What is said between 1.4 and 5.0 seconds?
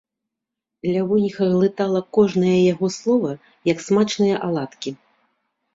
глытала кожнае яго слова, як смачныя аладкі.